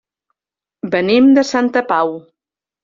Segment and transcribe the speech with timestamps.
[0.95, 2.15] Venim de Santa Pau.